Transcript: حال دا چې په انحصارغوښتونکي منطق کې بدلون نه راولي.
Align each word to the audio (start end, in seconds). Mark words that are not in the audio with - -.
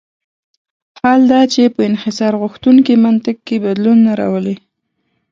حال 0.99 1.21
دا 1.31 1.41
چې 1.53 1.63
په 1.75 1.81
انحصارغوښتونکي 1.89 2.93
منطق 3.05 3.37
کې 3.47 3.55
بدلون 3.65 3.97
نه 4.07 4.13
راولي. 4.19 4.55